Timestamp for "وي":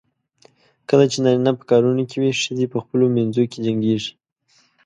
2.21-2.31